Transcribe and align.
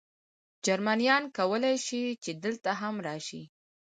جرمنیان 0.65 1.23
کولای 1.37 1.75
شي، 1.85 2.01
چې 2.23 2.31
دلته 2.43 2.71
هم 2.81 2.95
راشي. 3.07 3.41